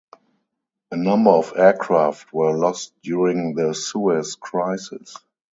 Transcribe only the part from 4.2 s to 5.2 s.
crisis.